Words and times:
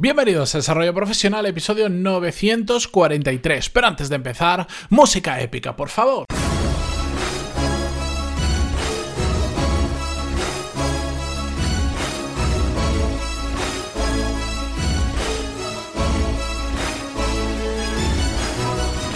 Bienvenidos 0.00 0.54
a 0.54 0.58
Desarrollo 0.58 0.94
Profesional, 0.94 1.44
episodio 1.46 1.88
943. 1.88 3.68
Pero 3.70 3.88
antes 3.88 4.08
de 4.08 4.14
empezar, 4.14 4.64
música 4.90 5.40
épica, 5.40 5.74
por 5.74 5.88
favor. 5.88 6.24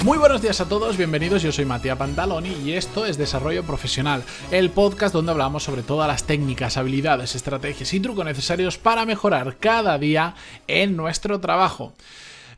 Muy 0.04 0.18
buenos 0.18 0.42
días 0.42 0.60
a 0.60 0.68
todos, 0.68 0.96
bienvenidos, 0.96 1.42
yo 1.44 1.52
soy 1.52 1.64
Matías 1.64 1.96
Pantaloni 1.96 2.50
y 2.64 2.72
esto 2.72 3.06
es 3.06 3.16
Desarrollo 3.18 3.62
Profesional, 3.62 4.24
el 4.50 4.70
podcast 4.70 5.14
donde 5.14 5.30
hablamos 5.30 5.62
sobre 5.62 5.84
todas 5.84 6.08
las 6.08 6.24
técnicas, 6.24 6.76
habilidades, 6.76 7.36
estrategias 7.36 7.94
y 7.94 8.00
trucos 8.00 8.24
necesarios 8.24 8.78
para 8.78 9.06
mejorar 9.06 9.58
cada 9.58 9.96
día 9.98 10.34
en 10.66 10.96
nuestro 10.96 11.38
trabajo. 11.38 11.92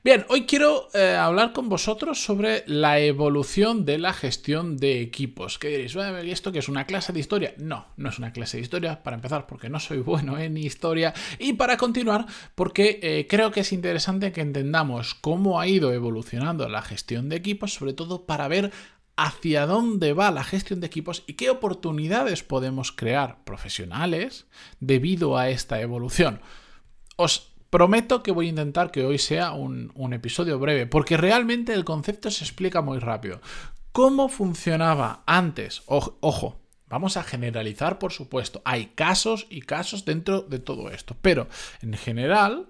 Bien, 0.04 0.26
hoy 0.28 0.44
quiero 0.44 0.90
eh, 0.92 1.14
hablar 1.14 1.54
con 1.54 1.70
vosotros 1.70 2.22
sobre 2.22 2.62
la 2.66 3.00
evolución 3.00 3.86
de 3.86 3.96
la 3.96 4.12
gestión 4.12 4.76
de 4.76 5.00
equipos. 5.00 5.58
¿Qué 5.58 5.68
diréis? 5.68 5.96
¿Y 6.24 6.30
esto 6.30 6.52
que 6.52 6.58
es 6.58 6.68
una 6.68 6.84
clase 6.84 7.14
de 7.14 7.20
historia? 7.20 7.54
No, 7.56 7.86
no 7.96 8.10
es 8.10 8.18
una 8.18 8.30
clase 8.30 8.58
de 8.58 8.64
historia, 8.64 9.02
para 9.02 9.16
empezar, 9.16 9.46
porque 9.46 9.70
no 9.70 9.80
soy 9.80 10.00
bueno 10.00 10.38
en 10.38 10.58
historia, 10.58 11.14
y 11.38 11.54
para 11.54 11.78
continuar, 11.78 12.26
porque 12.54 13.00
eh, 13.02 13.26
creo 13.30 13.50
que 13.50 13.60
es 13.60 13.72
interesante 13.72 14.30
que 14.30 14.42
entendamos 14.42 15.14
cómo 15.14 15.58
ha 15.58 15.66
ido 15.66 15.90
evolucionando 15.90 16.68
la 16.68 16.82
gestión 16.82 17.30
de 17.30 17.36
equipos, 17.36 17.72
sobre 17.72 17.94
todo 17.94 18.26
para 18.26 18.46
ver 18.46 18.72
hacia 19.16 19.64
dónde 19.64 20.12
va 20.12 20.30
la 20.30 20.44
gestión 20.44 20.80
de 20.80 20.86
equipos 20.86 21.22
y 21.26 21.32
qué 21.32 21.48
oportunidades 21.48 22.42
podemos 22.42 22.92
crear 22.92 23.42
profesionales 23.44 24.44
debido 24.80 25.38
a 25.38 25.48
esta 25.48 25.80
evolución. 25.80 26.42
Os 27.16 27.53
Prometo 27.74 28.22
que 28.22 28.30
voy 28.30 28.46
a 28.46 28.50
intentar 28.50 28.92
que 28.92 29.04
hoy 29.04 29.18
sea 29.18 29.50
un, 29.50 29.90
episodio 30.12 30.60
breve, 30.60 30.86
porque 30.86 31.16
realmente 31.16 31.74
el 31.74 31.84
concepto 31.84 32.30
se 32.30 32.44
explica 32.44 32.82
muy 32.82 33.00
rápido. 33.00 33.40
¿Cómo 33.90 34.28
funcionaba 34.28 35.24
antes? 35.26 35.82
ojo, 35.86 36.60
vamos 36.86 37.16
a 37.16 37.24
generalizar, 37.24 37.98
por 37.98 38.12
supuesto. 38.12 38.62
Hay 38.64 38.92
casos 38.94 39.48
y 39.50 39.62
casos 39.62 40.04
dentro 40.04 40.42
de 40.42 40.60
todo 40.60 40.88
esto, 40.88 41.16
pero 41.20 41.48
en 41.82 41.94
general, 41.94 42.68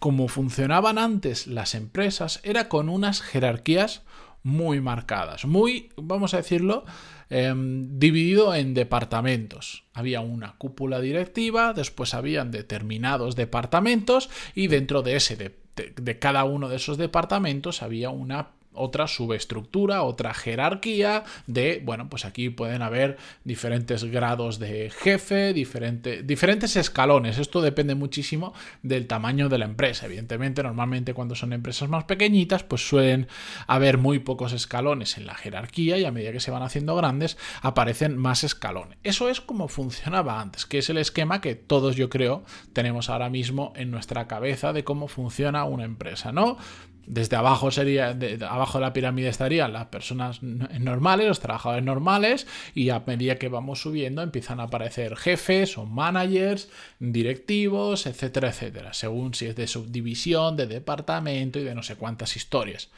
como 0.00 0.28
funcionaban 0.28 0.98
antes 0.98 1.46
las 1.46 1.74
empresas, 1.74 2.40
era 2.42 2.68
con 2.68 2.90
unas 2.90 3.22
jerarquías 3.22 4.02
muy 4.46 4.80
marcadas, 4.80 5.44
muy, 5.44 5.90
vamos 5.96 6.32
a 6.32 6.38
decirlo, 6.38 6.84
Em, 7.28 7.98
dividido 7.98 8.54
en 8.54 8.72
departamentos. 8.72 9.82
Había 9.94 10.20
una 10.20 10.54
cúpula 10.58 11.00
directiva, 11.00 11.72
después 11.72 12.14
habían 12.14 12.52
determinados 12.52 13.34
departamentos 13.34 14.30
y 14.54 14.68
dentro 14.68 15.02
de 15.02 15.16
ese 15.16 15.36
de 15.36 16.18
cada 16.18 16.44
uno 16.44 16.68
de 16.68 16.76
esos 16.76 16.98
departamentos 16.98 17.82
había 17.82 18.10
una 18.10 18.52
otra 18.76 19.06
subestructura, 19.06 20.02
otra 20.02 20.34
jerarquía 20.34 21.24
de, 21.46 21.82
bueno, 21.84 22.08
pues 22.08 22.24
aquí 22.24 22.50
pueden 22.50 22.82
haber 22.82 23.16
diferentes 23.44 24.04
grados 24.04 24.58
de 24.58 24.90
jefe, 24.90 25.52
diferentes 25.52 26.76
escalones. 26.76 27.38
Esto 27.38 27.60
depende 27.60 27.94
muchísimo 27.94 28.52
del 28.82 29.06
tamaño 29.06 29.48
de 29.48 29.58
la 29.58 29.64
empresa. 29.64 30.06
Evidentemente, 30.06 30.62
normalmente 30.62 31.14
cuando 31.14 31.34
son 31.34 31.52
empresas 31.52 31.88
más 31.88 32.04
pequeñitas, 32.04 32.62
pues 32.62 32.88
suelen 32.88 33.28
haber 33.66 33.98
muy 33.98 34.18
pocos 34.18 34.52
escalones 34.52 35.16
en 35.18 35.26
la 35.26 35.34
jerarquía 35.34 35.98
y 35.98 36.04
a 36.04 36.12
medida 36.12 36.32
que 36.32 36.40
se 36.40 36.50
van 36.50 36.62
haciendo 36.62 36.96
grandes, 36.96 37.38
aparecen 37.62 38.16
más 38.16 38.44
escalones. 38.44 38.98
Eso 39.02 39.28
es 39.28 39.40
como 39.40 39.68
funcionaba 39.68 40.40
antes, 40.40 40.66
que 40.66 40.78
es 40.78 40.90
el 40.90 40.98
esquema 40.98 41.40
que 41.40 41.54
todos 41.54 41.96
yo 41.96 42.08
creo 42.08 42.44
tenemos 42.72 43.10
ahora 43.10 43.30
mismo 43.30 43.72
en 43.76 43.90
nuestra 43.90 44.26
cabeza 44.26 44.72
de 44.72 44.84
cómo 44.84 45.08
funciona 45.08 45.64
una 45.64 45.84
empresa, 45.84 46.32
¿no? 46.32 46.58
Desde 47.06 47.36
abajo 47.36 47.70
sería, 47.70 48.14
de, 48.14 48.44
abajo 48.44 48.78
de 48.78 48.82
la 48.82 48.92
pirámide 48.92 49.28
estarían 49.28 49.72
las 49.72 49.86
personas 49.86 50.42
normales, 50.42 51.28
los 51.28 51.40
trabajadores 51.40 51.84
normales, 51.84 52.46
y 52.74 52.90
a 52.90 53.02
medida 53.06 53.36
que 53.36 53.48
vamos 53.48 53.80
subiendo 53.80 54.22
empiezan 54.22 54.60
a 54.60 54.64
aparecer 54.64 55.16
jefes 55.16 55.78
o 55.78 55.86
managers, 55.86 56.68
directivos, 56.98 58.06
etcétera, 58.06 58.48
etcétera, 58.48 58.92
según 58.92 59.34
si 59.34 59.46
es 59.46 59.56
de 59.56 59.66
subdivisión, 59.66 60.56
de 60.56 60.66
departamento 60.66 61.58
y 61.58 61.64
de 61.64 61.74
no 61.74 61.82
sé 61.82 61.96
cuántas 61.96 62.36
historias. 62.36 62.88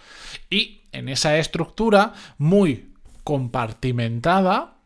Y 0.49 0.81
en 0.93 1.09
esa 1.09 1.37
estructura 1.39 2.15
muy 2.39 2.95
compartimentada, 3.25 4.79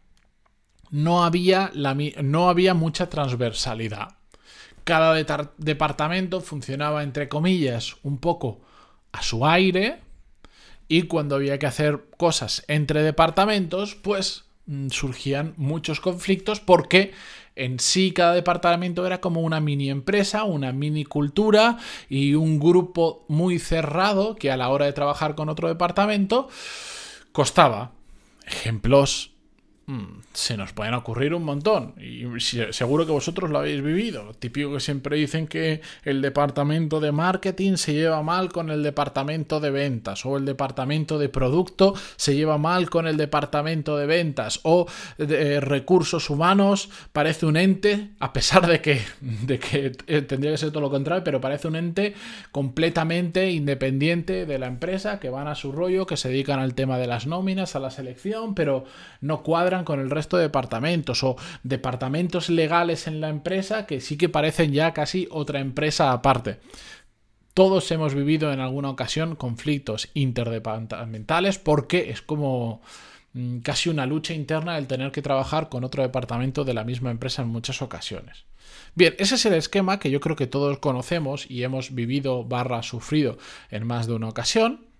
no 0.90 1.24
había, 1.24 1.70
la, 1.74 1.96
no 2.22 2.48
había 2.48 2.74
mucha 2.74 3.08
transversalidad. 3.08 4.16
Cada 4.84 5.14
departamento 5.58 6.40
funcionaba, 6.40 7.02
entre 7.02 7.28
comillas, 7.28 7.96
un 8.02 8.18
poco 8.18 8.60
a 9.12 9.22
su 9.22 9.46
aire 9.46 10.00
y 10.88 11.02
cuando 11.02 11.36
había 11.36 11.58
que 11.58 11.66
hacer 11.66 12.04
cosas 12.16 12.64
entre 12.68 13.02
departamentos, 13.02 13.94
pues 13.94 14.44
mm, 14.66 14.88
surgían 14.88 15.54
muchos 15.56 16.00
conflictos 16.00 16.60
porque 16.60 17.12
en 17.54 17.78
sí 17.78 18.12
cada 18.12 18.34
departamento 18.34 19.06
era 19.06 19.20
como 19.20 19.42
una 19.42 19.60
mini 19.60 19.90
empresa, 19.90 20.44
una 20.44 20.72
mini 20.72 21.04
cultura 21.04 21.78
y 22.08 22.34
un 22.34 22.58
grupo 22.58 23.24
muy 23.28 23.58
cerrado 23.58 24.36
que 24.36 24.50
a 24.50 24.56
la 24.56 24.68
hora 24.68 24.86
de 24.86 24.92
trabajar 24.92 25.34
con 25.34 25.48
otro 25.48 25.68
departamento 25.68 26.48
costaba. 27.32 27.92
Ejemplos 28.46 29.31
se 30.32 30.56
nos 30.56 30.72
pueden 30.72 30.94
ocurrir 30.94 31.34
un 31.34 31.44
montón 31.44 31.94
y 32.00 32.24
seguro 32.40 33.04
que 33.04 33.12
vosotros 33.12 33.50
lo 33.50 33.58
habéis 33.58 33.82
vivido. 33.82 34.32
Típico 34.38 34.72
que 34.72 34.80
siempre 34.80 35.16
dicen 35.16 35.46
que 35.46 35.80
el 36.04 36.22
departamento 36.22 37.00
de 37.00 37.12
marketing 37.12 37.76
se 37.76 37.92
lleva 37.92 38.22
mal 38.22 38.52
con 38.52 38.70
el 38.70 38.82
departamento 38.82 39.60
de 39.60 39.70
ventas 39.70 40.24
o 40.24 40.36
el 40.36 40.44
departamento 40.44 41.18
de 41.18 41.28
producto 41.28 41.94
se 42.16 42.34
lleva 42.34 42.58
mal 42.58 42.90
con 42.90 43.06
el 43.06 43.16
departamento 43.16 43.96
de 43.96 44.06
ventas 44.06 44.60
o 44.62 44.86
de, 45.18 45.56
eh, 45.56 45.60
recursos 45.60 46.30
humanos 46.30 46.88
parece 47.12 47.46
un 47.46 47.56
ente 47.56 48.10
a 48.20 48.32
pesar 48.32 48.66
de 48.66 48.80
que, 48.80 49.02
de 49.20 49.58
que 49.58 49.92
eh, 50.06 50.22
tendría 50.22 50.52
que 50.52 50.58
ser 50.58 50.70
todo 50.70 50.82
lo 50.82 50.90
contrario, 50.90 51.24
pero 51.24 51.40
parece 51.40 51.68
un 51.68 51.76
ente 51.76 52.14
completamente 52.52 53.50
independiente 53.50 54.46
de 54.46 54.58
la 54.58 54.66
empresa 54.66 55.18
que 55.18 55.28
van 55.28 55.48
a 55.48 55.54
su 55.54 55.72
rollo, 55.72 56.06
que 56.06 56.16
se 56.16 56.28
dedican 56.28 56.60
al 56.60 56.74
tema 56.74 56.98
de 56.98 57.06
las 57.06 57.26
nóminas, 57.26 57.74
a 57.74 57.80
la 57.80 57.90
selección, 57.90 58.54
pero 58.54 58.84
no 59.20 59.42
cuadra 59.42 59.71
con 59.84 59.98
el 59.98 60.10
resto 60.10 60.36
de 60.36 60.44
departamentos 60.44 61.24
o 61.24 61.36
departamentos 61.62 62.50
legales 62.50 63.06
en 63.06 63.20
la 63.20 63.28
empresa 63.28 63.86
que 63.86 64.00
sí 64.00 64.16
que 64.16 64.28
parecen 64.28 64.72
ya 64.72 64.92
casi 64.92 65.26
otra 65.30 65.60
empresa 65.60 66.12
aparte. 66.12 66.60
Todos 67.54 67.90
hemos 67.90 68.14
vivido 68.14 68.52
en 68.52 68.60
alguna 68.60 68.90
ocasión 68.90 69.36
conflictos 69.36 70.08
interdepartamentales 70.14 71.58
porque 71.58 72.10
es 72.10 72.22
como 72.22 72.80
mm, 73.34 73.58
casi 73.58 73.90
una 73.90 74.06
lucha 74.06 74.32
interna 74.32 74.78
el 74.78 74.86
tener 74.86 75.12
que 75.12 75.22
trabajar 75.22 75.68
con 75.68 75.84
otro 75.84 76.02
departamento 76.02 76.64
de 76.64 76.74
la 76.74 76.84
misma 76.84 77.10
empresa 77.10 77.42
en 77.42 77.48
muchas 77.48 77.82
ocasiones. 77.82 78.44
Bien, 78.94 79.14
ese 79.18 79.34
es 79.34 79.46
el 79.46 79.54
esquema 79.54 79.98
que 79.98 80.10
yo 80.10 80.20
creo 80.20 80.36
que 80.36 80.46
todos 80.46 80.78
conocemos 80.78 81.50
y 81.50 81.62
hemos 81.62 81.94
vivido 81.94 82.44
barra 82.44 82.82
sufrido 82.82 83.38
en 83.70 83.86
más 83.86 84.06
de 84.06 84.14
una 84.14 84.28
ocasión. 84.28 84.91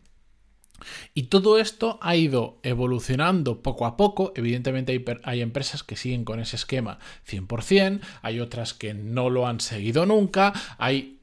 Y 1.15 1.25
todo 1.25 1.59
esto 1.59 1.99
ha 2.03 2.17
ido 2.17 2.59
evolucionando 2.63 3.63
poco 3.63 3.87
a 3.87 3.97
poco. 3.97 4.33
Evidentemente 4.37 5.05
hay, 5.23 5.41
empresas 5.41 5.83
que 5.83 5.97
siguen 5.97 6.25
con 6.25 6.41
ese 6.41 6.57
esquema 6.57 6.99
100%, 7.29 8.01
hay 8.23 8.41
otras 8.41 8.75
que 8.75 8.95
no 8.95 9.31
lo 9.31 9.47
han 9.47 9.61
seguido 9.61 10.07
nunca, 10.07 10.53
hay 10.79 11.19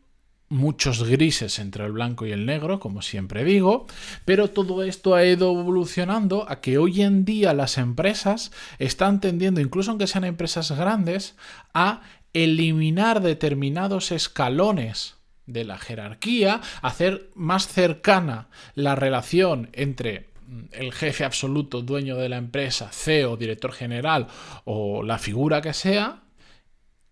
muchos 0.49 1.03
grises 1.03 1.59
entre 1.59 1.85
el 1.85 1.91
blanco 1.91 2.25
y 2.25 2.31
el 2.31 2.45
negro, 2.45 2.79
como 2.79 3.01
siempre 3.01 3.43
digo, 3.43 3.85
pero 4.25 4.49
todo 4.49 4.83
esto 4.83 5.13
ha 5.13 5.23
ido 5.23 5.51
evolucionando 5.59 6.49
a 6.49 6.59
que 6.59 6.79
hoy 6.79 7.03
en 7.03 7.23
día 7.23 7.53
las 7.53 7.77
empresas 7.77 8.51
están 8.79 9.21
tendiendo, 9.21 9.61
incluso 9.61 9.91
aunque 9.91 10.07
sean 10.07 10.23
empresas 10.23 10.71
grandes, 10.71 11.35
a 11.73 12.01
eliminar 12.33 13.21
determinados 13.21 14.11
escalones 14.11 15.18
de 15.49 15.65
la 15.65 15.77
jerarquía, 15.77 16.61
hacer 16.81 17.29
más 17.35 17.67
cercana 17.67 18.47
la 18.75 18.95
relación 18.95 19.69
entre 19.73 20.29
mm, 20.47 20.61
el 20.71 20.93
jefe 20.93 21.25
absoluto, 21.25 21.81
dueño 21.81 22.15
de 22.15 22.29
la 22.29 22.37
empresa, 22.37 22.89
CEO, 22.91 23.37
director 23.37 23.71
general 23.71 24.27
o 24.63 25.03
la 25.03 25.17
figura 25.17 25.61
que 25.61 25.73
sea, 25.73 26.23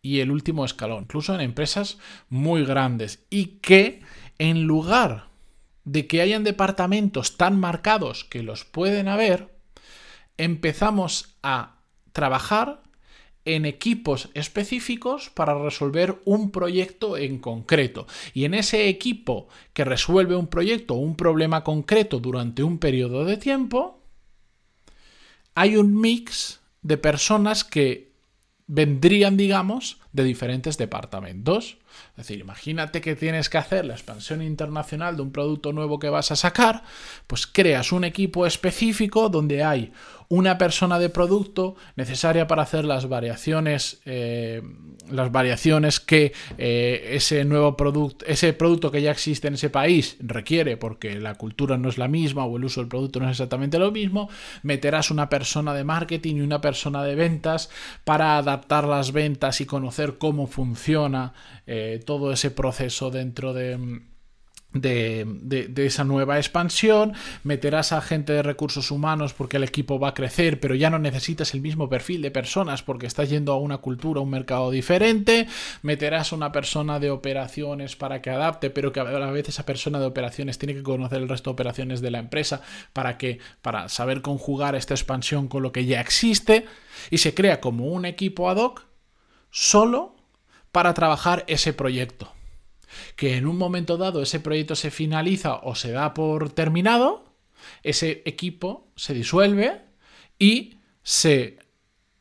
y 0.02 0.20
el 0.20 0.32
último 0.32 0.64
escalón, 0.64 1.04
incluso 1.04 1.36
en 1.36 1.42
empresas 1.42 1.98
muy 2.30 2.64
grandes, 2.64 3.26
y 3.30 3.58
que 3.62 4.02
en 4.38 4.64
lugar 4.64 5.28
de 5.84 6.08
que 6.08 6.22
hayan 6.22 6.44
departamentos 6.44 7.38
tan 7.38 7.60
marcados 7.60 8.24
que 8.24 8.44
los 8.44 8.64
pueden 8.64 9.08
haber, 9.08 9.58
empezamos 10.38 11.36
a 11.42 11.78
trabajar 12.12 12.84
en 13.48 13.66
equipos 13.66 14.30
específicos 14.34 15.30
para 15.30 15.58
resolver 15.58 16.22
un 16.26 16.52
proyecto 16.52 17.18
en 17.18 17.40
concreto. 17.40 18.06
Y 18.34 18.46
en 18.46 18.54
ese 18.54 18.90
equipo 18.90 19.48
que 19.74 19.86
resuelve 19.86 20.36
un 20.36 20.48
proyecto 20.48 20.96
o 20.96 21.00
un 21.00 21.16
problema 21.16 21.64
concreto 21.64 22.20
durante 22.20 22.62
un 22.62 22.78
periodo 22.78 23.24
de 23.26 23.38
tiempo, 23.38 24.02
hay 25.56 25.78
un 25.78 26.00
mix 26.00 26.60
de 26.82 26.98
personas 26.98 27.64
que 27.64 28.12
vendrían, 28.68 29.38
digamos, 29.38 30.00
de 30.12 30.24
diferentes 30.24 30.78
departamentos. 30.78 31.78
Es 32.12 32.28
decir, 32.28 32.40
imagínate 32.40 33.02
que 33.02 33.16
tienes 33.16 33.50
que 33.50 33.58
hacer 33.58 33.86
la 33.86 33.94
expansión 33.94 34.42
internacional 34.42 35.16
de 35.16 35.22
un 35.22 35.32
producto 35.32 35.72
nuevo 35.74 36.00
que 36.00 36.10
vas 36.10 36.32
a 36.32 36.36
sacar, 36.36 36.84
pues 37.28 37.46
creas 37.46 37.92
un 37.92 38.04
equipo 38.04 38.46
específico 38.46 39.30
donde 39.30 39.64
hay 39.64 39.92
una 40.30 40.58
persona 40.58 41.00
de 41.00 41.10
producto 41.10 41.76
necesaria 41.96 42.48
para 42.48 42.64
hacer 42.64 42.84
las 42.84 43.08
variaciones, 43.08 44.02
eh, 44.06 44.62
las 45.10 45.32
variaciones 45.32 46.00
que 46.02 46.34
eh, 46.58 47.12
ese 47.14 47.46
nuevo 47.46 47.78
producto, 47.78 48.26
ese 48.26 48.52
producto 48.52 48.92
que 48.92 49.02
ya 49.02 49.12
existe 49.12 49.48
en 49.48 49.54
ese 49.54 49.70
país 49.70 50.18
requiere, 50.20 50.76
porque 50.76 51.20
la 51.20 51.36
cultura 51.36 51.78
no 51.78 51.88
es 51.88 51.98
la 51.98 52.10
misma 52.10 52.46
o 52.46 52.58
el 52.58 52.66
uso 52.66 52.82
del 52.82 52.90
producto 52.90 53.20
no 53.20 53.28
es 53.28 53.32
exactamente 53.32 53.80
lo 53.80 53.92
mismo. 53.92 54.30
Meterás 54.64 55.12
una 55.12 55.30
persona 55.30 55.74
de 55.74 55.86
marketing 55.86 56.36
y 56.36 56.42
una 56.42 56.60
persona 56.60 57.04
de 57.04 57.16
ventas 57.16 57.70
para 58.04 58.38
adaptar 58.38 58.86
las 58.86 59.14
ventas 59.14 59.62
y 59.62 59.66
conocer 59.66 60.18
cómo 60.18 60.48
funciona 60.48 61.34
eh, 61.68 62.02
todo 62.06 62.32
ese 62.32 62.52
proceso 62.52 63.12
dentro 63.12 63.54
de 63.54 64.02
de, 64.74 65.86
esa 65.86 66.04
nueva 66.04 66.38
expansión, 66.38 67.14
meterás 67.44 67.92
a 67.92 68.02
gente 68.02 68.34
de 68.34 68.44
recursos 68.44 68.92
humanos 68.92 69.34
porque 69.34 69.58
el 69.58 69.64
equipo 69.64 70.00
va 70.00 70.10
a 70.10 70.14
crecer, 70.14 70.60
pero 70.60 70.76
ya 70.76 70.90
no 70.90 71.00
necesitas 71.00 71.54
el 71.54 71.62
mismo 71.62 71.90
perfil 71.90 72.22
de 72.22 72.32
personas 72.32 72.84
porque 72.84 73.08
estás 73.08 73.30
yendo 73.30 73.54
a 73.54 73.58
una 73.58 73.78
cultura, 73.80 74.22
un 74.22 74.30
mercado 74.30 74.72
diferente, 74.72 75.48
meterás 75.82 76.32
a 76.32 76.36
una 76.36 76.52
persona 76.52 77.00
de 77.00 77.12
operaciones 77.12 77.96
para 77.96 78.22
que 78.22 78.30
adapte, 78.30 78.70
pero 78.70 78.92
que 78.92 79.00
a 79.00 79.04
la 79.06 79.32
vez 79.32 79.50
esa 79.50 79.66
persona 79.66 80.00
de 80.00 80.06
operaciones 80.06 80.58
tiene 80.58 80.76
que 80.76 80.84
conocer 80.84 81.22
el 81.22 81.30
resto 81.30 81.50
de 81.50 81.54
operaciones 81.54 82.02
de 82.02 82.12
la 82.12 82.20
empresa 82.20 82.62
para 82.94 83.18
que 83.18 83.40
para 83.62 83.90
saber 83.90 84.22
conjugar 84.22 84.76
esta 84.76 84.94
expansión 84.94 85.48
con 85.48 85.64
lo 85.64 85.72
que 85.72 85.86
ya 85.86 86.02
existe. 86.02 86.66
Y 87.10 87.20
se 87.20 87.34
crea 87.34 87.62
como 87.62 87.88
un 87.88 88.06
equipo 88.06 88.50
ad 88.50 88.58
hoc 88.58 88.84
solo 89.50 90.17
para 90.78 90.94
trabajar 90.94 91.44
ese 91.48 91.74
proyecto 91.74 92.32
que 93.16 93.36
en 93.36 93.48
un 93.48 93.58
momento 93.58 93.98
dado 93.98 94.22
ese 94.22 94.40
proyecto 94.40 94.76
se 94.76 94.92
finaliza 94.92 95.56
o 95.56 95.74
se 95.74 95.90
da 95.92 96.14
por 96.14 96.52
terminado, 96.52 97.34
ese 97.82 98.22
equipo 98.26 98.92
se 98.96 99.16
disuelve 99.16 99.82
y 100.38 100.78
se 101.02 101.58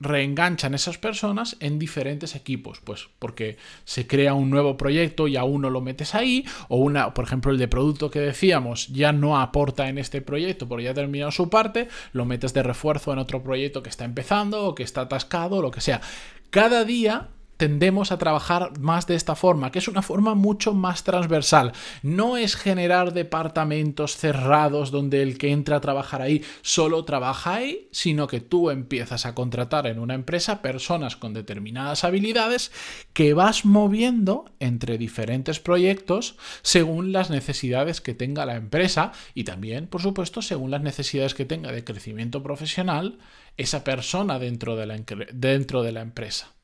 reenganchan 0.01 0.73
esas 0.73 0.97
personas 0.97 1.59
en 1.61 1.79
diferentes 1.79 2.35
equipos, 2.35 2.81
pues 2.83 3.11
porque 3.19 3.59
se 3.85 4.07
crea 4.07 4.33
un 4.33 4.49
nuevo 4.49 4.79
proyecto 4.79 5.29
y 5.29 5.37
a 5.37 5.45
uno 5.45 5.69
lo 5.69 5.83
metes 5.83 6.15
ahí, 6.15 6.47
o 6.71 6.79
una, 6.79 7.13
por 7.13 7.27
ejemplo, 7.27 7.53
el 7.53 7.59
de 7.59 7.69
producto 7.69 8.11
que 8.11 8.21
decíamos 8.21 8.89
ya 8.89 9.13
no 9.13 9.39
aporta 9.39 9.91
en 9.91 9.99
este 9.99 10.23
proyecto 10.23 10.67
porque 10.67 10.85
ya 10.85 10.93
ha 10.93 10.95
terminado 10.95 11.31
su 11.31 11.51
parte, 11.51 11.89
lo 12.15 12.25
metes 12.25 12.55
de 12.55 12.63
refuerzo 12.63 13.13
en 13.13 13.19
otro 13.19 13.43
proyecto 13.43 13.83
que 13.83 13.91
está 13.91 14.07
empezando 14.07 14.65
o 14.65 14.75
que 14.75 14.83
está 14.83 15.03
atascado, 15.03 15.57
o 15.57 15.63
lo 15.63 15.71
que 15.71 15.83
sea. 15.83 16.01
Cada 16.49 16.87
día 16.87 17.29
tendemos 17.57 18.13
a 18.13 18.19
trabajar 18.19 18.79
más 18.79 19.07
de 19.07 19.15
esta 19.15 19.35
forma, 19.35 19.71
que 19.73 19.79
es 19.79 19.89
una 19.89 20.03
forma 20.03 20.35
mucho 20.35 20.75
más 20.75 21.05
transversal. 21.05 21.73
No 22.03 22.37
es 22.37 22.57
generar 22.57 23.13
departamentos 23.13 24.17
cerrados 24.17 24.91
donde 24.91 25.23
el 25.23 25.39
que 25.39 25.51
entra 25.51 25.77
a 25.77 25.81
trabajar 25.81 26.23
ahí 26.23 26.45
solo 26.63 27.05
trabaja 27.05 27.55
ahí, 27.55 27.89
sino 27.91 28.27
que 28.27 28.41
tú 28.41 28.71
empiezas 28.71 29.27
a 29.27 29.35
contratar 29.35 29.87
en 29.87 29.99
una 29.99 30.15
empresa 30.15 30.63
personas 30.63 31.17
con 31.17 31.35
determinadas 31.35 32.05
habilidades 32.05 32.73
que 33.13 33.35
vas 33.35 33.65
moviendo 33.65 34.45
entre 34.61 34.99
diferentes 34.99 35.61
proyectos 35.61 36.37
según 36.63 37.13
las 37.13 37.31
necesidades 37.31 38.01
que 38.01 38.15
tenga 38.15 38.47
la 38.47 38.57
empresa 38.57 39.13
y 39.35 39.45
también, 39.45 39.87
por 39.87 40.03
supuesto, 40.03 40.43
según 40.43 40.71
las 40.71 40.83
necesidades 40.83 41.35
que 41.35 41.45
tenga 41.45 41.73
de 41.73 41.85
crecimiento 41.85 42.43
profesional 42.43 43.19
esa 43.57 43.85
persona 43.85 44.39
dentro 44.39 44.77
de 44.77 44.87
la, 44.87 45.01
dentro 45.33 45.83
de 45.83 45.93
la 45.93 46.03
empresa. 46.03 46.56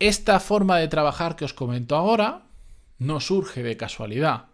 Esta 0.00 0.38
forma 0.38 0.78
de 0.78 0.88
trabajar 0.88 1.34
que 1.34 1.44
os 1.44 1.52
comento 1.52 1.96
ahora 1.96 2.46
no 2.98 3.20
surge 3.20 3.62
de 3.62 3.76
casualidad, 3.76 4.46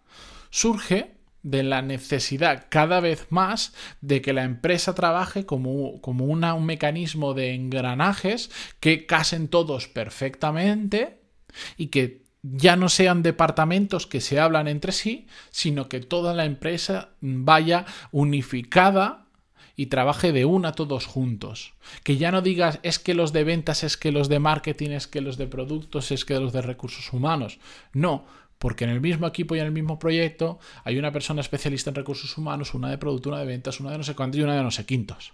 surge 0.50 1.14
de 1.42 1.62
la 1.62 1.82
necesidad 1.82 2.66
cada 2.70 3.00
vez 3.00 3.26
más 3.28 3.74
de 4.00 4.22
que 4.22 4.32
la 4.32 4.44
empresa 4.44 4.94
trabaje 4.94 5.44
como, 5.44 6.00
como 6.00 6.24
un 6.24 6.64
mecanismo 6.64 7.34
de 7.34 7.52
engranajes 7.52 8.50
que 8.80 9.04
casen 9.04 9.48
todos 9.48 9.86
perfectamente 9.86 11.20
y 11.76 11.88
que 11.88 12.24
ya 12.42 12.76
no 12.76 12.88
sean 12.88 13.22
departamentos 13.22 14.06
que 14.06 14.22
se 14.22 14.40
hablan 14.40 14.68
entre 14.68 14.92
sí, 14.92 15.26
sino 15.50 15.88
que 15.88 16.00
toda 16.00 16.32
la 16.32 16.46
empresa 16.46 17.10
vaya 17.20 17.84
unificada 18.10 19.23
y 19.76 19.86
trabaje 19.86 20.32
de 20.32 20.44
una 20.44 20.72
todos 20.72 21.06
juntos. 21.06 21.74
Que 22.02 22.16
ya 22.16 22.30
no 22.30 22.42
digas 22.42 22.78
es 22.82 22.98
que 22.98 23.14
los 23.14 23.32
de 23.32 23.44
ventas, 23.44 23.84
es 23.84 23.96
que 23.96 24.12
los 24.12 24.28
de 24.28 24.38
marketing, 24.38 24.90
es 24.90 25.06
que 25.06 25.20
los 25.20 25.36
de 25.36 25.46
productos, 25.46 26.10
es 26.10 26.24
que 26.24 26.38
los 26.38 26.52
de 26.52 26.62
recursos 26.62 27.12
humanos. 27.12 27.58
No, 27.92 28.24
porque 28.58 28.84
en 28.84 28.90
el 28.90 29.00
mismo 29.00 29.26
equipo 29.26 29.56
y 29.56 29.60
en 29.60 29.66
el 29.66 29.72
mismo 29.72 29.98
proyecto 29.98 30.58
hay 30.84 30.98
una 30.98 31.12
persona 31.12 31.40
especialista 31.40 31.90
en 31.90 31.96
recursos 31.96 32.36
humanos, 32.38 32.74
una 32.74 32.90
de 32.90 32.98
producto, 32.98 33.30
una 33.30 33.40
de 33.40 33.46
ventas, 33.46 33.80
una 33.80 33.90
de 33.90 33.98
no 33.98 34.04
sé 34.04 34.14
cuántos 34.14 34.38
y 34.38 34.42
una 34.42 34.56
de 34.56 34.62
no 34.62 34.70
sé 34.70 34.86
quintos. 34.86 35.32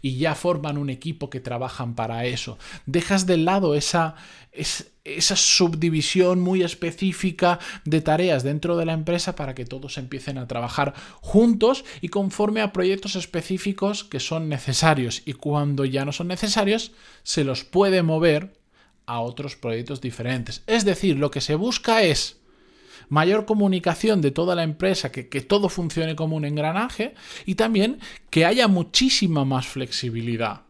Y 0.00 0.16
ya 0.16 0.34
forman 0.34 0.78
un 0.78 0.90
equipo 0.90 1.30
que 1.30 1.40
trabajan 1.40 1.94
para 1.94 2.24
eso. 2.26 2.58
Dejas 2.86 3.26
de 3.26 3.36
lado 3.36 3.74
esa, 3.74 4.14
esa 4.52 5.36
subdivisión 5.36 6.40
muy 6.40 6.62
específica 6.62 7.58
de 7.84 8.00
tareas 8.00 8.42
dentro 8.42 8.76
de 8.76 8.86
la 8.86 8.92
empresa 8.92 9.34
para 9.34 9.54
que 9.54 9.64
todos 9.64 9.98
empiecen 9.98 10.38
a 10.38 10.46
trabajar 10.46 10.94
juntos 11.20 11.84
y 12.00 12.08
conforme 12.08 12.60
a 12.60 12.72
proyectos 12.72 13.16
específicos 13.16 14.04
que 14.04 14.20
son 14.20 14.48
necesarios 14.48 15.22
y 15.24 15.32
cuando 15.32 15.84
ya 15.84 16.04
no 16.04 16.12
son 16.12 16.28
necesarios 16.28 16.92
se 17.22 17.44
los 17.44 17.64
puede 17.64 18.02
mover 18.02 18.60
a 19.06 19.20
otros 19.20 19.56
proyectos 19.56 20.00
diferentes. 20.00 20.62
Es 20.66 20.84
decir, 20.84 21.16
lo 21.16 21.30
que 21.30 21.40
se 21.40 21.54
busca 21.54 22.02
es 22.02 22.41
mayor 23.12 23.44
comunicación 23.44 24.20
de 24.20 24.30
toda 24.30 24.54
la 24.54 24.62
empresa, 24.62 25.12
que, 25.12 25.28
que 25.28 25.40
todo 25.40 25.68
funcione 25.68 26.16
como 26.16 26.36
un 26.36 26.44
engranaje 26.44 27.14
y 27.46 27.54
también 27.54 27.98
que 28.30 28.44
haya 28.44 28.68
muchísima 28.68 29.44
más 29.44 29.66
flexibilidad. 29.66 30.62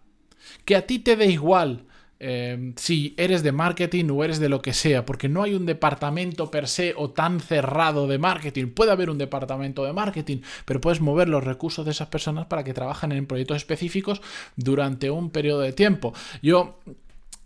Que 0.65 0.77
a 0.77 0.87
ti 0.87 0.99
te 0.99 1.17
dé 1.17 1.27
igual 1.27 1.87
Em, 2.25 2.73
si 2.77 3.17
eres 3.19 3.43
de 3.43 3.51
marketing 3.51 4.05
o 4.11 4.23
eres 4.23 4.39
de 4.39 4.49
lo 4.49 4.63
que 4.63 4.73
sea, 4.73 5.05
porque 5.05 5.29
no 5.29 5.43
hay 5.43 5.55
un 5.55 5.67
departamento 5.67 6.53
per 6.53 6.69
se 6.69 6.95
o 6.97 7.11
tan 7.11 7.41
cerrado 7.41 8.07
de 8.07 8.17
marketing. 8.19 8.69
Puede 8.69 8.93
haber 8.93 9.11
un 9.11 9.19
departamento 9.19 9.85
de 9.85 9.93
marketing, 9.93 10.39
pero 10.65 10.81
puedes 10.81 11.01
mover 11.01 11.29
los 11.29 11.43
recursos 11.43 11.85
de 11.85 11.91
esas 11.91 12.07
personas 12.07 12.47
para 12.47 12.63
que 12.63 12.75
trabajen 12.75 13.11
en 13.11 13.27
proyectos 13.27 13.57
específicos 13.57 14.23
durante 14.55 15.11
un 15.11 15.31
periodo 15.31 15.63
de 15.63 15.73
tiempo. 15.73 16.15
Yo 16.43 16.79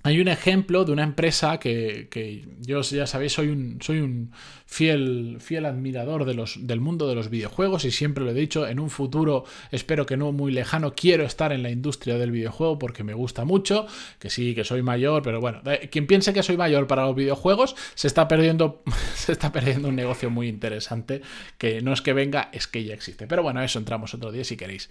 hay 0.06 0.20
un 0.20 0.28
ejemplo 0.28 0.84
de 0.84 0.92
una 0.92 1.02
empresa 1.02 1.58
que, 1.58 2.46
yo 2.60 2.80
ya 2.82 3.08
sabéis, 3.08 3.32
soy 3.32 3.48
un, 3.48 3.78
soy 3.80 3.98
un 3.98 4.30
fiel, 4.64 5.38
fiel 5.40 5.66
admirador 5.66 6.24
del 6.24 6.80
mundo 6.80 7.08
de 7.08 7.16
los 7.16 7.28
videojuegos 7.28 7.84
y 7.84 7.90
siempre 7.90 8.24
lo 8.24 8.30
he 8.30 8.34
dicho, 8.34 8.68
en 8.68 8.78
un 8.78 8.88
futuro, 8.88 9.44
espero 9.72 10.06
que 10.06 10.16
no 10.16 10.30
muy 10.30 10.52
lejano, 10.52 10.94
quiero 10.94 11.24
estar 11.24 11.52
en 11.52 11.64
la 11.64 11.70
industria 11.70 12.18
del 12.18 12.30
videojuego 12.30 12.78
porque 12.78 13.02
me 13.02 13.14
gusta 13.14 13.44
mucho, 13.44 13.88
que 14.20 14.30
sí, 14.30 14.54
que 14.54 14.62
soy 14.62 14.80
mayor, 14.80 15.24
pero 15.24 15.40
bueno, 15.40 15.60
quien 15.90 16.06
piense 16.06 16.32
que 16.32 16.44
soy 16.44 16.56
mayor 16.56 16.86
para 16.86 17.04
los 17.06 17.16
videojuegos 17.16 17.74
se 17.96 18.06
está 18.06 18.28
perdiendo, 18.28 18.84
se 19.16 19.32
está 19.32 19.50
perdiendo 19.50 19.88
un 19.88 19.96
negocio 19.96 20.30
muy 20.30 20.46
interesante 20.46 21.20
que 21.58 21.80
no 21.80 21.92
es 21.92 22.00
que 22.00 22.12
venga, 22.12 22.48
es 22.52 22.68
que 22.68 22.84
ya 22.84 22.94
existe. 22.94 23.26
Pero 23.26 23.42
bueno, 23.42 23.60
eso 23.60 23.80
entramos 23.80 24.14
otro 24.14 24.30
día 24.30 24.44
si 24.44 24.56
queréis. 24.56 24.88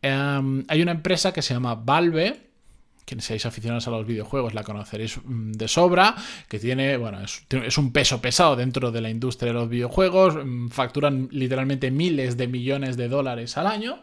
Em, 0.00 0.64
hay 0.68 0.80
una 0.80 0.92
empresa 0.92 1.34
que 1.34 1.42
se 1.42 1.52
llama 1.52 1.74
Valve, 1.74 2.53
quienes 3.04 3.24
seáis 3.24 3.46
aficionados 3.46 3.86
a 3.88 3.90
los 3.90 4.06
videojuegos 4.06 4.54
la 4.54 4.62
conoceréis 4.62 5.18
mm, 5.22 5.52
de 5.52 5.68
sobra, 5.68 6.14
que 6.48 6.58
tiene, 6.58 6.96
bueno, 6.96 7.18
es, 7.22 7.78
un 7.78 7.92
peso 7.92 8.20
pesado 8.20 8.56
dentro 8.56 8.90
de 8.90 9.00
la 9.00 9.10
industria 9.10 9.52
de 9.52 9.58
los 9.58 9.68
videojuegos, 9.68 10.36
mm, 10.36 10.68
facturan 10.68 11.28
literalmente 11.30 11.90
miles 11.90 12.36
de 12.36 12.48
millones 12.48 12.96
de 12.96 13.08
dólares 13.08 13.56
al 13.56 13.66
año 13.66 14.00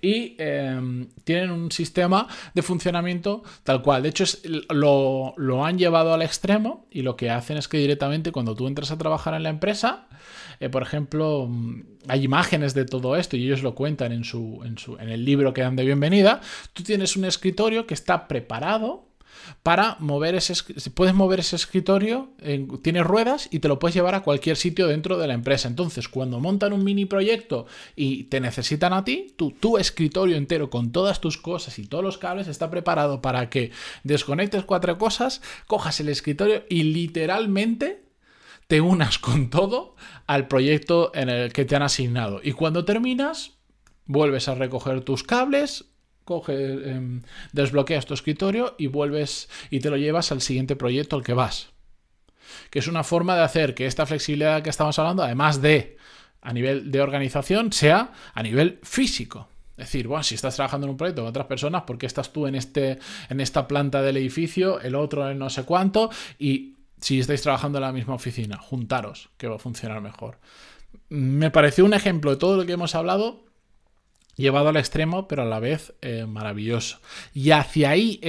y 0.00 0.36
em, 0.38 1.08
tienen 1.24 1.50
un 1.50 1.72
sistema 1.72 2.26
de 2.54 2.62
funcionamiento 2.62 3.42
tal 3.64 3.82
cual. 3.82 4.02
De 4.02 4.10
hecho, 4.10 4.24
lo, 4.70 5.34
lo 5.36 5.64
han 5.64 5.78
llevado 5.78 6.14
al 6.14 6.22
extremo 6.22 6.86
y 6.90 7.02
lo 7.02 7.16
que 7.16 7.30
hacen 7.30 7.56
es 7.56 7.68
que 7.68 7.78
directamente 7.78 8.32
cuando 8.32 8.54
tú 8.54 8.66
entras 8.66 8.90
a 8.90 8.98
trabajar 8.98 9.34
en 9.34 9.42
la 9.42 9.50
empresa, 9.50 10.06
eh, 10.60 10.68
por 10.68 10.82
ejemplo, 10.82 11.48
mm, 11.48 11.82
hay 12.08 12.24
imágenes 12.24 12.74
de 12.74 12.84
todo 12.84 13.16
esto 13.16 13.36
y 13.36 13.44
ellos 13.44 13.62
lo 13.62 13.74
cuentan 13.74 14.12
en, 14.12 14.24
su, 14.24 14.60
en, 14.64 14.78
su, 14.78 14.96
en 14.98 15.08
el 15.08 15.24
libro 15.24 15.52
que 15.52 15.62
dan 15.62 15.76
de 15.76 15.84
bienvenida. 15.84 16.40
Tú 16.72 16.82
tienes 16.82 17.16
un 17.16 17.24
escritorio 17.24 17.86
que 17.86 17.94
está 17.94 18.28
preparado 18.28 18.41
para 18.42 19.96
mover 19.98 20.34
ese 20.34 20.54
puedes 20.90 21.14
mover 21.14 21.40
ese 21.40 21.56
escritorio, 21.56 22.30
tiene 22.82 23.02
ruedas 23.02 23.48
y 23.50 23.58
te 23.58 23.68
lo 23.68 23.78
puedes 23.78 23.94
llevar 23.94 24.14
a 24.14 24.22
cualquier 24.22 24.56
sitio 24.56 24.86
dentro 24.86 25.18
de 25.18 25.26
la 25.26 25.34
empresa. 25.34 25.68
Entonces, 25.68 26.08
cuando 26.08 26.40
montan 26.40 26.72
un 26.72 26.84
mini 26.84 27.06
proyecto 27.06 27.66
y 27.96 28.24
te 28.24 28.40
necesitan 28.40 28.92
a 28.92 29.04
ti, 29.04 29.34
tu 29.36 29.78
escritorio 29.78 30.36
entero 30.36 30.70
con 30.70 30.92
todas 30.92 31.20
tus 31.20 31.38
cosas 31.38 31.78
y 31.78 31.86
todos 31.86 32.04
los 32.04 32.18
cables 32.18 32.48
está 32.48 32.70
preparado 32.70 33.22
para 33.22 33.48
que 33.50 33.70
desconectes 34.04 34.64
cuatro 34.64 34.98
cosas, 34.98 35.42
cojas 35.66 36.00
el 36.00 36.08
escritorio 36.08 36.64
y 36.68 36.84
literalmente 36.84 38.04
te 38.66 38.80
unas 38.80 39.18
con 39.18 39.50
todo 39.50 39.96
al 40.26 40.48
proyecto 40.48 41.10
en 41.14 41.28
el 41.28 41.52
que 41.52 41.64
te 41.64 41.76
han 41.76 41.82
asignado. 41.82 42.40
Y 42.42 42.52
cuando 42.52 42.84
terminas, 42.84 43.52
vuelves 44.06 44.48
a 44.48 44.54
recoger 44.54 45.02
tus 45.02 45.22
cables, 45.22 45.91
coges, 46.24 46.86
em, 46.86 47.22
desbloqueas 47.52 48.06
tu 48.06 48.14
escritorio 48.14 48.74
y 48.78 48.86
vuelves 48.86 49.48
y 49.70 49.80
te 49.80 49.90
lo 49.90 49.96
llevas 49.96 50.32
al 50.32 50.40
siguiente 50.40 50.76
proyecto 50.76 51.16
al 51.16 51.24
que 51.24 51.34
vas. 51.34 51.70
que 52.70 52.80
es 52.80 52.86
una 52.86 53.02
forma 53.02 53.34
de 53.34 53.42
hacer 53.42 53.74
que 53.74 53.86
esta 53.86 54.04
flexibilidad 54.04 54.62
que 54.62 54.68
estamos 54.68 54.98
hablando, 54.98 55.22
además 55.22 55.62
de 55.62 55.96
a 56.42 56.52
nivel 56.52 56.90
de 56.90 57.00
organización, 57.00 57.72
sea 57.72 58.12
a 58.34 58.42
nivel 58.42 58.78
físico. 58.82 59.48
Es 59.76 59.86
decir, 59.86 60.06
bueno, 60.06 60.22
si 60.22 60.34
estás 60.34 60.56
trabajando 60.56 60.86
en 60.86 60.90
un 60.90 60.96
proyecto 60.96 61.22
con 61.22 61.30
otras 61.30 61.46
personas, 61.46 61.82
¿por 61.82 61.96
qué 61.96 62.06
estás 62.06 62.32
tú 62.32 62.46
en, 62.46 62.54
este, 62.54 62.98
en 63.30 63.40
esta 63.40 63.66
planta 63.66 64.02
del 64.02 64.18
edificio, 64.18 64.80
el 64.80 64.94
otro 64.94 65.30
en 65.30 65.38
no 65.38 65.48
sé 65.48 65.64
cuánto? 65.64 66.10
Y 66.38 66.76
si 67.00 67.20
estáis 67.20 67.42
trabajando 67.42 67.78
en 67.78 67.82
la 67.82 67.92
misma 67.92 68.14
oficina, 68.14 68.58
juntaros, 68.58 69.30
que 69.38 69.48
va 69.48 69.56
a 69.56 69.58
funcionar 69.58 70.00
mejor. 70.00 70.38
Me 71.08 71.50
pareció 71.50 71.84
un 71.84 71.94
ejemplo 71.94 72.30
de 72.30 72.36
todo 72.36 72.56
lo 72.56 72.66
que 72.66 72.72
hemos 72.72 72.94
hablado 72.94 73.44
llevado 74.42 74.68
al 74.68 74.76
extremo, 74.76 75.26
pero 75.28 75.42
a 75.42 75.46
la 75.46 75.60
vez 75.60 75.94
eh, 76.02 76.26
maravilloso. 76.28 76.98
Y 77.32 77.52
hacia 77.52 77.90
ahí 77.90 78.20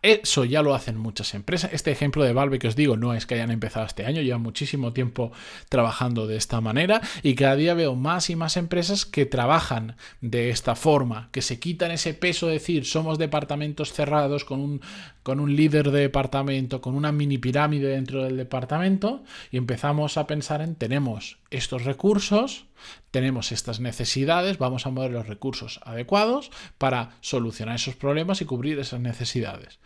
eso 0.00 0.44
ya 0.44 0.62
lo 0.62 0.74
hacen 0.74 0.96
muchas 0.96 1.34
empresas. 1.34 1.72
Este 1.72 1.90
ejemplo 1.90 2.22
de 2.24 2.32
Valve 2.32 2.58
que 2.58 2.68
os 2.68 2.76
digo 2.76 2.96
no 2.96 3.14
es 3.14 3.26
que 3.26 3.34
hayan 3.34 3.50
empezado 3.50 3.84
este 3.84 4.06
año, 4.06 4.22
llevan 4.22 4.42
muchísimo 4.42 4.92
tiempo 4.92 5.32
trabajando 5.68 6.26
de 6.26 6.36
esta 6.36 6.60
manera 6.60 7.02
y 7.22 7.34
cada 7.34 7.56
día 7.56 7.74
veo 7.74 7.94
más 7.94 8.30
y 8.30 8.36
más 8.36 8.56
empresas 8.56 9.04
que 9.04 9.26
trabajan 9.26 9.96
de 10.20 10.50
esta 10.50 10.74
forma, 10.74 11.28
que 11.32 11.42
se 11.42 11.58
quitan 11.58 11.90
ese 11.90 12.14
peso 12.14 12.46
de 12.46 12.54
decir 12.54 12.86
somos 12.86 13.18
departamentos 13.18 13.92
cerrados 13.92 14.44
con 14.44 14.60
un, 14.60 14.80
con 15.22 15.40
un 15.40 15.54
líder 15.54 15.90
de 15.90 16.00
departamento, 16.00 16.80
con 16.80 16.94
una 16.94 17.12
mini 17.12 17.36
pirámide 17.36 17.88
dentro 17.88 18.22
del 18.24 18.36
departamento 18.36 19.24
y 19.50 19.58
empezamos 19.58 20.16
a 20.16 20.26
pensar 20.26 20.62
en 20.62 20.76
tenemos 20.76 21.38
estos 21.50 21.84
recursos, 21.84 22.66
tenemos 23.10 23.52
estas 23.52 23.80
necesidades, 23.80 24.58
vamos 24.58 24.86
a 24.86 24.90
mover 24.90 25.10
los 25.10 25.26
recursos 25.26 25.80
adecuados 25.84 26.50
para 26.76 27.16
solucionar 27.20 27.76
esos 27.76 27.96
problemas 27.96 28.40
y 28.40 28.44
cubrir 28.44 28.78
esas 28.78 29.00
necesidades. 29.00 29.78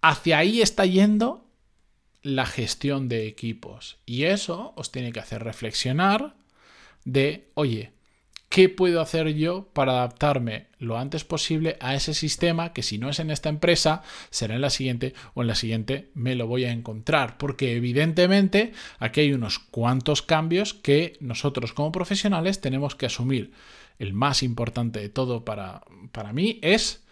Hacia 0.00 0.38
ahí 0.38 0.62
está 0.62 0.86
yendo 0.86 1.46
la 2.22 2.46
gestión 2.46 3.08
de 3.08 3.26
equipos 3.26 3.98
y 4.06 4.24
eso 4.24 4.72
os 4.76 4.90
tiene 4.90 5.12
que 5.12 5.20
hacer 5.20 5.44
reflexionar 5.44 6.34
de, 7.04 7.50
oye, 7.54 7.92
¿qué 8.54 8.68
puedo 8.68 9.00
hacer 9.00 9.34
yo 9.34 9.66
para 9.72 9.94
adaptarme 9.94 10.66
lo 10.78 10.96
antes 10.96 11.24
posible 11.24 11.76
a 11.80 11.96
ese 11.96 12.14
sistema 12.14 12.72
que 12.72 12.84
si 12.84 12.98
no 12.98 13.10
es 13.10 13.18
en 13.18 13.32
esta 13.32 13.48
empresa, 13.48 14.02
será 14.30 14.54
en 14.54 14.60
la 14.60 14.70
siguiente 14.70 15.12
o 15.34 15.42
en 15.42 15.48
la 15.48 15.56
siguiente 15.56 16.10
me 16.14 16.36
lo 16.36 16.46
voy 16.46 16.64
a 16.64 16.70
encontrar? 16.70 17.36
Porque 17.36 17.74
evidentemente 17.74 18.72
aquí 19.00 19.22
hay 19.22 19.32
unos 19.32 19.58
cuantos 19.58 20.22
cambios 20.22 20.72
que 20.72 21.16
nosotros 21.18 21.72
como 21.72 21.90
profesionales 21.90 22.60
tenemos 22.60 22.94
que 22.94 23.06
asumir. 23.06 23.50
El 23.98 24.12
más 24.12 24.44
importante 24.44 25.00
de 25.00 25.08
todo 25.08 25.44
para, 25.44 25.82
para 26.12 26.32
mí 26.32 26.60
es 26.62 27.03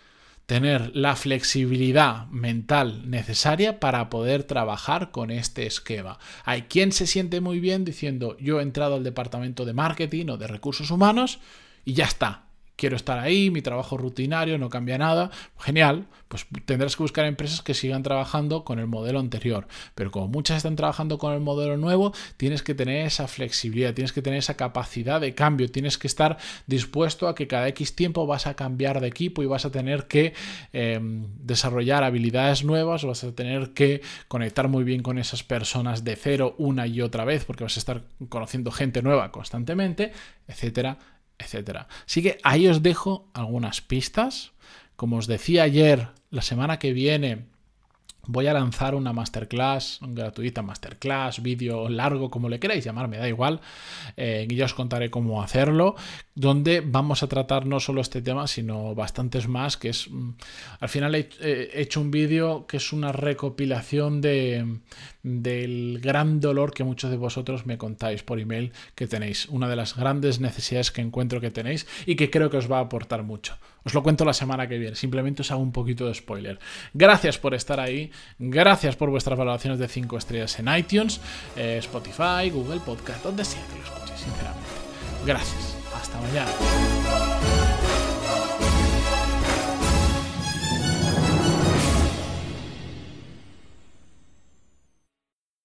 tener 0.47 0.95
la 0.95 1.17
flexibilidad 1.17 2.27
mental 2.27 3.09
necesaria 3.09 3.81
para 3.81 4.11
poder 4.11 4.45
trabajar 4.45 5.11
con 5.11 5.31
este 5.31 5.67
esquema. 5.67 6.19
Hay 6.45 6.63
quien 6.63 6.93
se 6.93 7.07
siente 7.07 7.41
muy 7.41 7.61
bien 7.61 7.85
diciendo 7.85 8.37
yo 8.39 8.61
he 8.61 8.63
entrado 8.63 8.97
al 8.97 9.05
departamento 9.05 9.65
de 9.65 9.73
marketing 9.73 10.27
o 10.31 10.37
de 10.37 10.49
recursos 10.49 10.91
humanos 10.91 11.39
y 11.85 11.95
ya 11.95 12.05
está, 12.05 12.45
quiero 12.83 12.97
estar 12.97 13.21
ahí, 13.21 13.49
mi 13.49 13.63
trabajo 13.63 13.97
rutinario, 13.97 14.59
no 14.59 14.69
cambia 14.69 14.99
nada, 14.99 15.31
genial, 15.57 16.09
pues 16.27 16.49
tendrás 16.65 16.97
que 16.97 17.05
buscar 17.05 17.25
empresas 17.27 17.63
que 17.63 17.75
sigan 17.75 18.03
trabajando 18.03 18.65
con 18.65 18.81
el 18.81 18.89
modelo 18.89 19.21
anterior. 19.21 19.69
Pero 19.95 20.11
como 20.11 20.27
muchas 20.27 20.57
están 20.57 20.75
trabajando 20.75 21.17
con 21.17 21.33
el 21.33 21.39
modelo 21.39 21.77
nuevo, 21.77 22.13
tienes 22.37 22.65
que 22.65 22.75
tener 22.75 23.07
esa 23.07 23.29
flexibilidad, 23.29 23.95
tienes 23.95 24.13
que 24.13 24.21
tener 24.21 24.41
esa 24.41 24.57
capacidad 24.57 25.21
de 25.21 25.33
cambio, 25.33 25.71
tienes 25.71 25.97
que 25.97 26.09
estar 26.09 26.39
dispuesto 26.67 27.29
a 27.29 27.37
que 27.37 27.47
cada 27.47 27.69
X 27.69 27.95
tiempo 27.95 28.27
vas 28.27 28.49
a 28.49 28.55
cambiar 28.55 29.01
de 29.01 29.07
equipo 29.07 29.45
y 29.45 29.47
vas 29.47 29.65
a 29.65 29.71
tener 29.71 30.09
que 30.09 30.35
em, 30.73 31.29
desarrollar 31.37 32.03
habilidades 32.03 32.65
nuevas, 32.65 33.05
vas 33.05 33.23
a 33.23 33.31
tener 33.31 33.75
que 33.75 34.03
conectar 34.27 34.67
muy 34.67 34.83
bien 34.83 35.05
con 35.05 35.19
esas 35.19 35.45
personas 35.45 36.03
de 36.03 36.17
cero 36.17 36.57
una 36.59 36.89
y 36.89 37.01
otra 37.01 37.25
vez, 37.25 37.45
porque 37.45 37.63
vas 37.63 37.77
a 37.77 37.79
estar 37.79 38.03
conociendo 38.29 38.73
gente 38.73 39.03
nueva 39.03 39.31
constantemente, 39.31 40.11
etcétera, 40.49 40.99
etcétera. 41.43 41.89
Así 42.07 42.23
que 42.23 42.39
ahí 42.43 42.69
os 42.69 42.83
dejo 42.83 43.29
algunas 43.35 43.81
pistas. 43.81 44.53
Como 44.97 45.17
os 45.17 45.27
decía 45.27 45.65
ayer, 45.65 46.09
la 46.31 46.43
semana 46.43 46.79
que 46.79 46.93
viene 46.93 47.47
voy 48.27 48.47
a 48.47 48.53
lanzar 48.53 48.95
una 48.95 49.13
masterclass, 49.13 49.99
gratuita 50.01 50.63
masterclass, 50.63 51.43
vídeo 51.43 51.89
largo, 51.89 52.31
como 52.31 52.49
le 52.49 52.61
queráis 52.61 52.85
llamar, 52.85 53.09
me 53.09 53.19
da 53.19 53.29
igual, 53.29 53.61
eh, 54.17 54.47
y 54.49 54.55
ya 54.55 54.67
os 54.67 54.75
contaré 54.75 55.11
cómo 55.11 55.43
hacerlo, 55.43 55.97
donde 56.35 56.81
vamos 56.81 57.23
a 57.23 57.27
tratar 57.27 57.67
no 57.67 57.81
solo 57.81 58.01
este 58.01 58.23
tema, 58.23 58.47
sino 58.47 58.95
bastantes 58.95 59.49
más, 59.49 59.77
que 59.77 59.89
es, 59.89 60.09
mm, 60.11 60.31
al 60.81 60.89
final 60.89 61.15
he, 61.15 61.29
hecho 61.75 62.01
un 62.01 62.11
vídeo 62.11 62.67
que 62.67 62.77
es 62.77 62.93
una 62.93 63.13
recopilación 63.13 64.21
de, 64.21 64.79
del 65.23 65.99
gran 66.01 66.41
dolor 66.41 66.73
que 66.73 66.85
muchos 66.85 67.11
de 67.11 67.17
vosotros 67.17 67.67
me 67.67 67.79
contáis 67.79 68.23
por 68.23 68.39
email 68.39 68.73
que 68.95 69.07
tenéis, 69.07 69.47
una 69.47 69.69
de 69.69 69.77
las 69.77 69.97
grandes 69.97 70.41
necesidades 70.41 70.91
que 70.91 71.01
encuentro 71.01 71.41
que 71.41 71.51
tenéis 71.51 71.87
y 72.07 72.17
que 72.17 72.31
creo 72.31 72.51
que 72.51 72.57
os 72.57 72.71
va 72.71 72.79
a 72.79 72.83
aportar 72.83 73.23
mucho. 73.25 73.57
Os 73.85 73.95
lo 73.95 74.03
cuento 74.03 74.25
la 74.25 74.33
semana 74.33 74.67
que 74.69 74.79
viene, 74.79 74.97
simplemente 74.97 75.43
os 75.43 75.51
hago 75.51 75.63
un 75.63 75.73
poquito 75.73 76.07
de 76.07 76.15
spoiler. 76.15 76.59
Gracias 76.95 77.39
por 77.39 77.55
estar 77.55 77.81
ahí, 77.81 78.11
gracias 78.39 78.97
por 78.97 79.11
vuestras 79.11 79.39
valoraciones 79.39 79.79
de 79.79 79.89
5 79.89 80.19
estrellas 80.19 80.59
en 80.59 80.75
iTunes, 80.75 81.21
eh, 81.57 81.77
Spotify, 81.79 82.51
Google 82.51 82.81
Podcast, 82.81 83.25
donde 83.25 83.45
sea 83.45 83.63
que 83.67 83.79
lo 83.79 83.85
escuchéis, 83.85 84.21
sinceramente. 84.21 84.69
Gracias, 85.25 85.77
hasta 85.95 86.21
mañana. 86.21 87.72